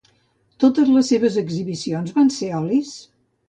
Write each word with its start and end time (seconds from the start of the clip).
Totes 0.63 0.89
les 0.93 1.11
seves 1.13 1.39
exhibicions 1.43 2.19
van 2.19 2.35
ser 2.41 2.53
d'olis? 2.59 2.99